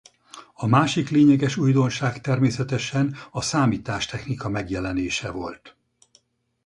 [0.53, 5.77] A másik lényeges újdonság természetesen a számítástechnika megjelenése volt.